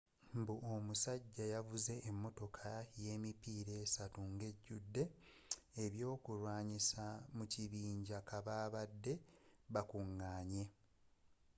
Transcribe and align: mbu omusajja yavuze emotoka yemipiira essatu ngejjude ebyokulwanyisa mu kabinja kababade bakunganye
mbu 0.39 0.55
omusajja 0.73 1.45
yavuze 1.53 1.93
emotoka 2.09 2.67
yemipiira 3.03 3.73
essatu 3.83 4.19
ngejjude 4.33 5.03
ebyokulwanyisa 5.83 7.03
mu 7.35 7.45
kabinja 7.53 8.17
kababade 8.29 9.13
bakunganye 9.73 10.63